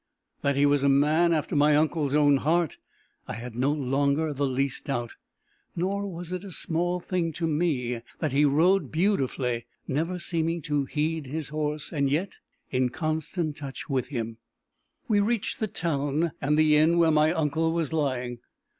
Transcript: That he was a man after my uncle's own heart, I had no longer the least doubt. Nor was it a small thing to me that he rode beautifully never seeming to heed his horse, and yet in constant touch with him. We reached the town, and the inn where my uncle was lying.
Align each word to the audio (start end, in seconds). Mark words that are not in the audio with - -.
That 0.41 0.55
he 0.55 0.65
was 0.65 0.81
a 0.81 0.89
man 0.89 1.31
after 1.31 1.55
my 1.55 1.75
uncle's 1.75 2.15
own 2.15 2.37
heart, 2.37 2.77
I 3.27 3.33
had 3.33 3.53
no 3.53 3.71
longer 3.71 4.33
the 4.33 4.47
least 4.47 4.85
doubt. 4.85 5.11
Nor 5.75 6.07
was 6.07 6.31
it 6.31 6.43
a 6.43 6.51
small 6.51 6.99
thing 6.99 7.31
to 7.33 7.45
me 7.45 8.01
that 8.17 8.31
he 8.31 8.43
rode 8.43 8.91
beautifully 8.91 9.67
never 9.87 10.17
seeming 10.17 10.63
to 10.63 10.85
heed 10.85 11.27
his 11.27 11.49
horse, 11.49 11.93
and 11.93 12.09
yet 12.09 12.39
in 12.71 12.89
constant 12.89 13.55
touch 13.57 13.91
with 13.91 14.07
him. 14.07 14.37
We 15.07 15.19
reached 15.19 15.59
the 15.59 15.67
town, 15.67 16.31
and 16.41 16.57
the 16.57 16.77
inn 16.77 16.97
where 16.97 17.11
my 17.11 17.31
uncle 17.31 17.71
was 17.71 17.93
lying. 17.93 18.39